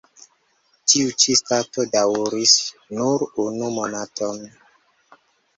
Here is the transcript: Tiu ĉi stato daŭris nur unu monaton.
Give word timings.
Tiu 0.93 1.11
ĉi 1.23 1.35
stato 1.41 1.85
daŭris 1.97 2.55
nur 2.97 3.27
unu 3.45 3.71
monaton. 3.79 4.43